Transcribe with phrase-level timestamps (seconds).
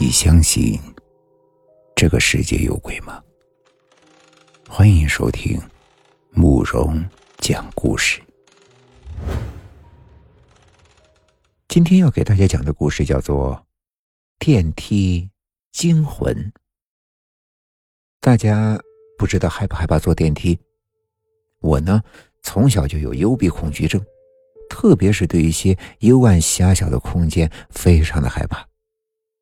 [0.00, 0.78] 你相信
[1.96, 3.20] 这个世界有鬼吗？
[4.68, 5.60] 欢迎收听
[6.30, 7.04] 慕容
[7.38, 8.22] 讲故事。
[11.66, 13.56] 今天要给大家讲的故事叫做
[14.38, 15.28] 《电梯
[15.72, 16.32] 惊魂》。
[18.20, 18.80] 大家
[19.18, 20.56] 不知道害不害怕坐电梯？
[21.58, 22.00] 我呢，
[22.44, 24.00] 从小就有幽闭恐惧症，
[24.70, 28.67] 特别是对一些幽暗狭小的空间非常的害怕。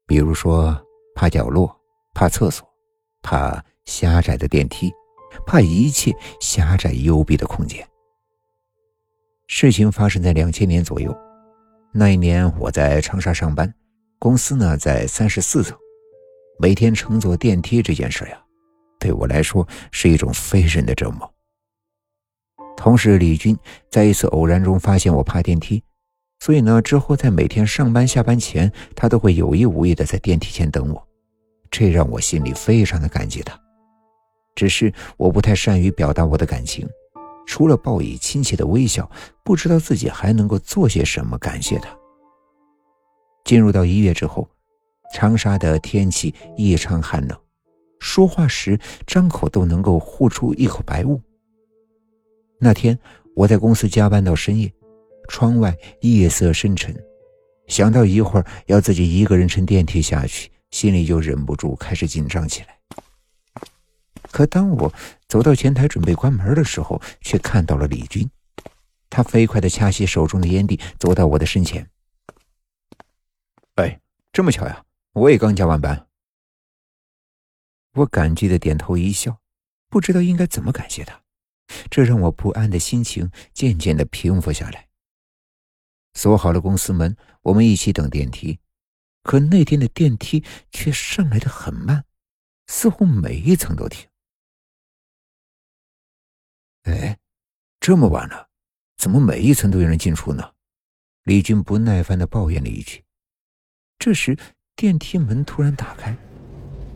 [0.06, 0.80] 比如说，
[1.16, 1.76] 怕角落，
[2.14, 2.66] 怕厕所，
[3.22, 4.92] 怕狭窄的电梯，
[5.44, 7.86] 怕一切狭窄幽闭的空间。
[9.48, 11.16] 事情发生在两千年左右，
[11.92, 13.72] 那一年我在长沙上班，
[14.18, 15.76] 公司呢在三十四层，
[16.58, 18.40] 每天乘坐电梯这件事呀，
[19.00, 21.28] 对我来说是一种非人的折磨。
[22.76, 23.58] 同事李军
[23.90, 25.82] 在一次偶然中发现我怕电梯。
[26.38, 31.08] 所以呢，之后在每天上班下班前，他都会有意无意的在电梯前等我，
[31.70, 33.58] 这让我心里非常的感激他。
[34.54, 36.88] 只是我不太善于表达我的感情，
[37.46, 39.10] 除了报以亲切的微笑，
[39.42, 41.88] 不知道自己还能够做些什么感谢他。
[43.44, 44.48] 进入到一月之后，
[45.14, 47.38] 长沙的天气异常寒冷，
[47.98, 51.20] 说话时张口都能够呼出一口白雾。
[52.60, 52.98] 那天
[53.34, 54.72] 我在公司加班到深夜。
[55.26, 56.94] 窗外夜色深沉，
[57.68, 62.78] 想到一会儿要自己一个人乘电梯下去，心里就忍不住开始紧张起来。
[64.30, 64.92] 可当我
[65.28, 68.28] 走到前台准备关门的时候，却看到了李军，
[69.08, 71.88] 他飞快的掐熄手中的烟蒂，走到我的身前。
[73.76, 74.00] 哎，
[74.32, 76.06] 这么巧呀，我也刚加完班。
[77.94, 79.38] 我感激的点头一笑，
[79.88, 81.18] 不知道应该怎么感谢他，
[81.90, 84.85] 这让我不安的心情渐渐的平复下来。
[86.16, 88.58] 锁好了公司门，我们一起等电梯。
[89.22, 92.02] 可那天的电梯却上来的很慢，
[92.68, 94.08] 似乎每一层都停。
[96.84, 97.18] 哎，
[97.78, 98.48] 这么晚了，
[98.96, 100.52] 怎么每一层都有人进出呢？
[101.24, 103.04] 李军不耐烦的抱怨了一句。
[103.98, 104.38] 这时，
[104.74, 106.16] 电梯门突然打开。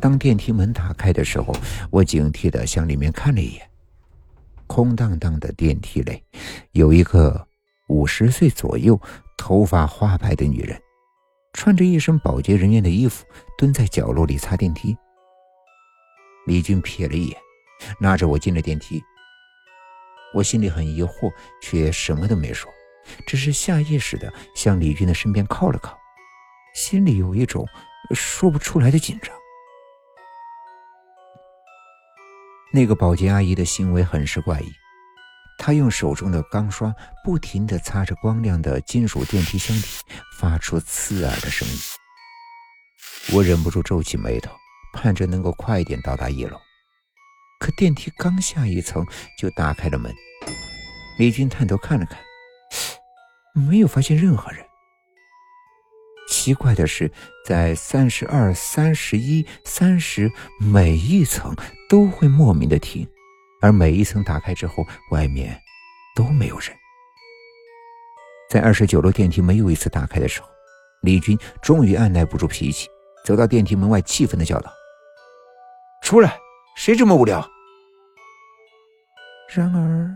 [0.00, 1.54] 当电梯门打开的时候，
[1.90, 3.70] 我警惕的向里面看了一眼。
[4.66, 6.24] 空荡荡的电梯内，
[6.72, 7.49] 有一个。
[7.90, 8.98] 五十岁左右，
[9.36, 10.80] 头发花白的女人，
[11.52, 13.26] 穿着一身保洁人员的衣服，
[13.58, 14.96] 蹲在角落里擦电梯。
[16.46, 17.36] 李军瞥了一眼，
[17.98, 19.02] 拉着我进了电梯。
[20.32, 22.72] 我心里很疑惑，却什么都没说，
[23.26, 25.98] 只是下意识的向李军的身边靠了靠，
[26.76, 27.66] 心里有一种
[28.14, 29.34] 说不出来的紧张。
[32.72, 34.70] 那个保洁阿姨的行为很是怪异。
[35.62, 40.02] 他用手中的钢刷不停地擦着光亮的金属电梯箱体，
[40.38, 41.74] 发出刺耳的声音。
[43.34, 44.50] 我忍不住皱起眉头，
[44.94, 46.58] 盼着能够快点到达一楼。
[47.58, 49.06] 可电梯刚下一层
[49.38, 50.10] 就打开了门。
[51.18, 52.18] 李军探头看了看，
[53.52, 54.64] 没有发现任何人。
[56.26, 57.12] 奇怪的是，
[57.44, 61.54] 在三十二、三十一、三十每一层
[61.86, 63.06] 都会莫名的停。
[63.60, 65.60] 而每一层打开之后，外面
[66.16, 66.74] 都没有人。
[68.48, 70.48] 在二十九楼电梯没有一次打开的时候，
[71.02, 72.88] 李军终于按耐不住脾气，
[73.24, 74.72] 走到电梯门外，气愤的叫道
[76.02, 76.38] ：“出来！
[76.76, 77.46] 谁这么无聊？”
[79.54, 80.14] 然而，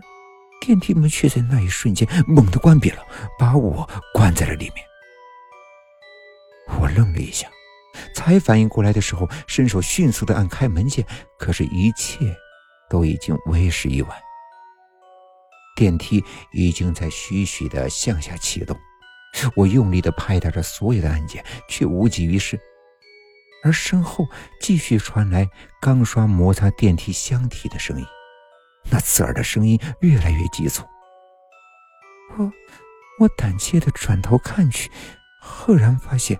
[0.59, 3.01] 电梯门却在那一瞬间猛地关闭了，
[3.37, 4.85] 把我关在了里面。
[6.79, 7.47] 我愣了一下，
[8.15, 11.05] 才反应过来的时候，伸手迅速的按开门键，
[11.37, 12.35] 可是，一切。
[12.89, 14.17] 都已经为时已晚。
[15.75, 16.23] 电梯
[16.53, 18.77] 已经在徐徐的向下启动，
[19.55, 22.59] 我用力的拍打着所有的按键，却无济于事。
[23.63, 24.27] 而身后
[24.61, 25.49] 继续传来
[25.81, 28.05] 钢刷摩擦电梯箱体的声音，
[28.91, 30.85] 那刺耳的声音越来越急促。
[32.37, 32.51] 我，
[33.19, 34.91] 我胆怯的转头看去，
[35.41, 36.39] 赫然发现，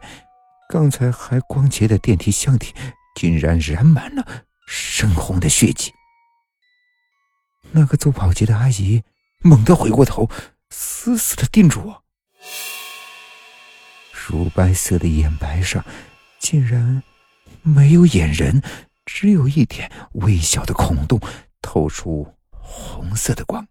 [0.70, 2.74] 刚才还光洁的电梯箱体，
[3.16, 4.26] 竟然染满了
[4.68, 5.92] 深红的血迹。
[7.76, 9.04] 那个做保洁的阿姨
[9.42, 10.30] 猛地回过头，
[10.70, 12.04] 死死的盯着我。
[14.14, 15.86] 乳白色的眼白上，
[16.40, 17.04] 竟然
[17.62, 18.64] 没有眼仁，
[19.06, 21.20] 只有一点微小的孔洞，
[21.62, 23.68] 透出红色的光。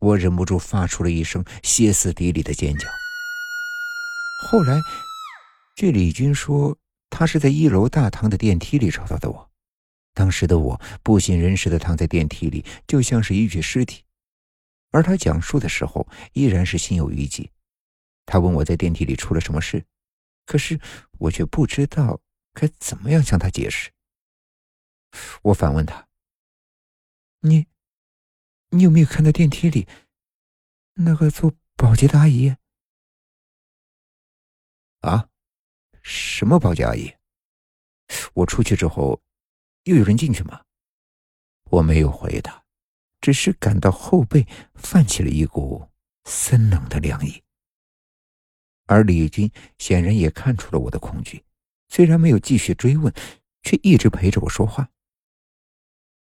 [0.00, 2.86] 我忍不住发出了一声歇斯底里的尖叫。
[4.50, 4.78] 后来，
[5.74, 6.76] 据李军说，
[7.08, 9.50] 他是在一楼大堂的电梯里找到的我。
[10.14, 14.04] 当时的我不省人事的躺在电梯里，就像是一具尸体。
[14.90, 17.50] 而他讲述的时候，依然是心有余悸。
[18.24, 19.84] 他问我在电梯里出了什么事，
[20.46, 20.80] 可是
[21.18, 22.20] 我却不知道
[22.52, 23.90] 该怎么样向他解释。
[25.42, 26.08] 我反问他
[27.40, 27.66] ：“你，
[28.70, 29.86] 你有没有看到电梯里
[30.94, 32.54] 那个做保洁的阿姨？”
[35.00, 35.28] 啊？
[36.02, 37.14] 什么保洁阿姨？
[38.34, 39.20] 我出去之后，
[39.84, 40.60] 又有人进去吗？
[41.70, 42.62] 我没有回答，
[43.20, 45.88] 只是感到后背泛起了一股
[46.24, 47.42] 森冷的凉意。
[48.86, 51.42] 而李军显然也看出了我的恐惧，
[51.88, 53.12] 虽然没有继续追问，
[53.62, 54.88] 却一直陪着我说话。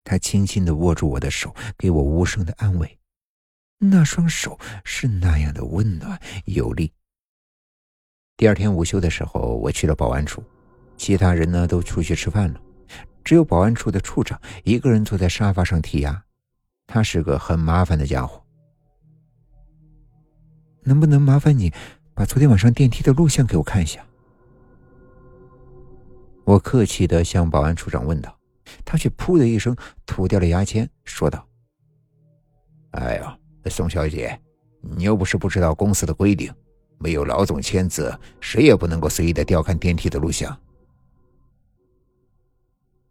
[0.03, 2.99] 他轻轻的握住我的手，给我无声的安慰，
[3.77, 6.91] 那双手是那样的温暖有力。
[8.35, 10.43] 第二天午休的时候，我去了保安处，
[10.97, 12.61] 其他人呢都出去吃饭了，
[13.23, 16.23] 只有保安处的处长一个人坐在沙发上剔牙。
[16.85, 18.43] 他是个很麻烦的家伙。
[20.83, 21.71] 能不能麻烦你
[22.13, 24.05] 把昨天晚上电梯的录像给我看一下？
[26.43, 28.37] 我客气的向保安处长问道，
[28.83, 31.47] 他却噗的一声吐掉了牙签，说道
[32.91, 33.37] ：“哎呀，
[33.67, 34.37] 宋小姐，
[34.81, 36.53] 你又不是不知道公司的规定。”
[36.99, 40.57] 没有老总签字，谁也不能够随意的调看电梯的录像。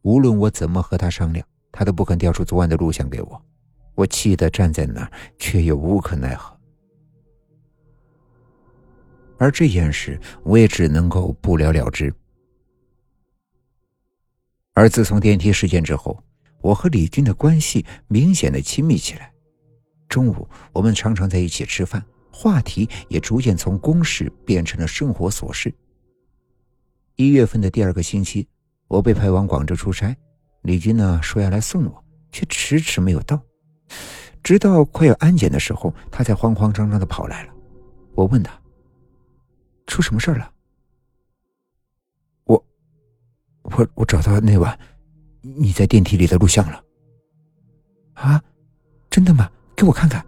[0.03, 3.43] 无论我怎么和他商量，他都不肯调出昨晚的录像给我。
[3.95, 6.57] 我气得站在那儿，却又无可奈何。
[9.39, 12.13] 而这件事，我也只能够不了了之。
[14.73, 16.23] 而自从电梯事件之后，
[16.61, 19.33] 我和李军的关系明显的亲密起来。
[20.09, 22.03] 中午，我们常常在一起吃饭。
[22.35, 25.73] 话题也逐渐从公事变成了生活琐事。
[27.17, 28.49] 一月份的第二个星期，
[28.93, 30.15] 我被派往广州出差，
[30.65, 33.41] 李军呢说要来送我，却迟迟没有到。
[34.43, 37.55] 直到快要安检的时候，他才慌慌张张的跑来了。
[38.15, 38.53] 我问他
[39.89, 40.53] ：“出什么事了？”
[42.45, 42.63] 我，
[43.63, 44.79] 我，我找到那晚
[45.41, 46.85] 你在电梯里的录像了。
[48.13, 48.45] 啊，
[49.09, 49.51] 真的吗？
[49.75, 50.23] 给我看看。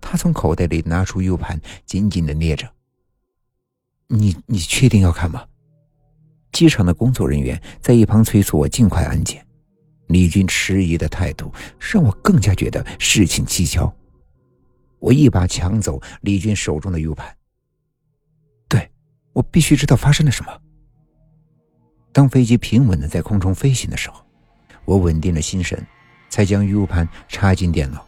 [0.00, 2.66] 他从口袋里拿出 U 盘，紧紧的捏着。
[4.06, 5.44] 你你确定要看吗？
[6.54, 9.44] 机场的工作人员在一旁催促我尽快安检。
[10.06, 13.92] 李军迟疑的态度让我更加觉得事情蹊跷。
[15.00, 17.36] 我一把抢走李军手中的 U 盘。
[18.68, 18.88] 对，
[19.32, 20.60] 我必须知道发生了什么。
[22.12, 24.24] 当飞机平稳的在空中飞行的时候，
[24.84, 25.84] 我稳定了心神，
[26.28, 28.06] 才将 U 盘插进电脑。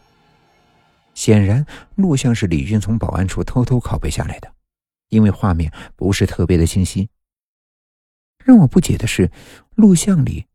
[1.13, 1.65] 显然，
[1.95, 4.49] 录像是李军从保安处偷偷拷贝下来的，
[5.09, 7.09] 因为画面不是特别的清晰。
[8.47, 9.29] 让我不解的是，
[9.75, 10.45] 录像里，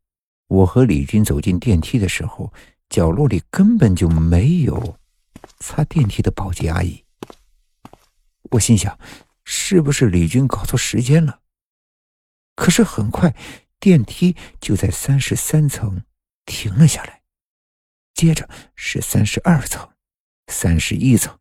[0.49, 2.50] 我和李军走进电梯的时候，
[2.89, 4.99] 角落里根本就没有
[5.59, 7.05] 擦电梯的保洁阿姨。
[8.53, 8.99] 我心想，
[9.44, 11.41] 是不是李军搞错时间了？
[12.56, 13.37] 可是很快，
[13.79, 16.03] 电梯就在三十三层
[16.47, 17.21] 停了下来，
[18.15, 19.87] 接着是三十二层。
[20.47, 21.39] 三十一层。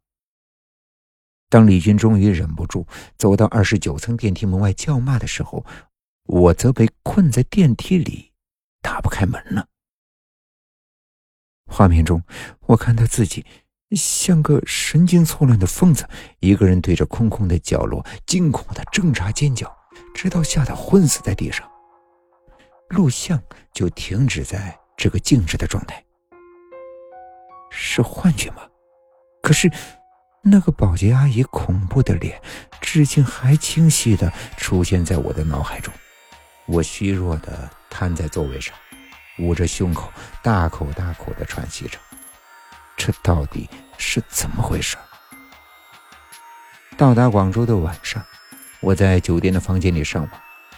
[1.47, 2.85] 当李军终于忍不住
[3.17, 5.65] 走到二十九层电梯门外叫骂的时候，
[6.25, 8.31] 我则被困在电梯里，
[8.81, 9.67] 打不开门了。
[11.65, 12.23] 画面中，
[12.61, 13.45] 我看到自己
[13.91, 16.07] 像个神经错乱的疯子，
[16.39, 19.73] 一个人对着空空的角落惊恐的挣扎尖叫，
[20.13, 21.69] 直到吓得昏死在地上。
[22.89, 23.41] 录像
[23.73, 26.03] 就停止在这个静止的状态，
[27.71, 28.67] 是幻觉吗？
[29.41, 29.71] 可是，
[30.43, 32.41] 那个保洁阿姨恐怖的脸，
[32.81, 35.93] 至今还清晰的出现在我的脑海中。
[36.67, 38.73] 我虚弱的瘫在座位上，
[39.39, 41.97] 捂着胸口，大口大口的喘息着。
[42.95, 44.95] 这到底是怎么回事？
[46.97, 48.23] 到达广州的晚上，
[48.79, 50.31] 我在酒店的房间里上网，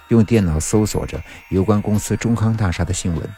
[0.07, 3.29] 用电脑搜索着有关公司中康大厦的新闻。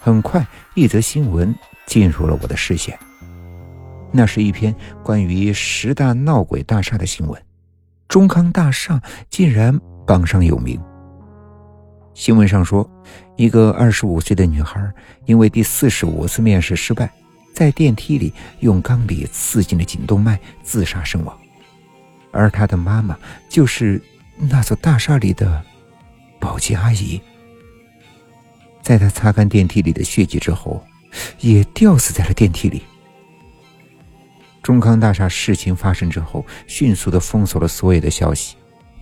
[0.00, 1.54] 很快，一则新闻
[1.86, 2.98] 进入了我的视线。
[4.12, 7.44] 那是一篇关于十大闹鬼大厦的新闻，
[8.08, 10.80] 中康大厦竟然榜上有名。
[12.14, 12.88] 新闻上说，
[13.36, 14.92] 一个二十五岁的女孩
[15.26, 17.10] 因为第四十五次面试失败，
[17.54, 21.36] 在电梯里用钢笔刺进了颈动脉，自杀身亡。
[22.30, 24.00] 而她的妈妈就是
[24.36, 25.62] 那座大厦里的
[26.38, 27.20] 保洁阿姨，
[28.82, 30.84] 在她擦干电梯里的血迹之后，
[31.40, 32.82] 也吊死在了电梯里。
[34.62, 38.56] 中康大厦事情发生之后，迅速的封锁了所有的消息，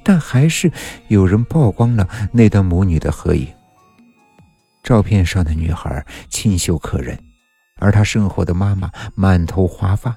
[0.05, 0.71] 但还是
[1.09, 3.47] 有人曝光了那段母女的合影。
[4.83, 7.19] 照片上的女孩清秀可人，
[7.77, 10.17] 而她身后的妈妈满头华发，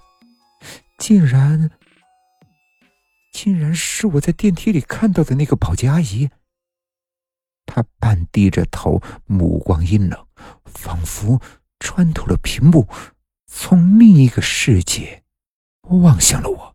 [0.98, 1.70] 竟然
[3.34, 6.30] 竟然是我在电梯里看到的那个保洁阿姨。
[7.66, 10.26] 她半低着头，目光阴冷，
[10.66, 11.42] 仿佛
[11.80, 12.88] 穿透了屏幕，
[13.48, 15.24] 从另一个世界
[15.82, 16.71] 望向了我。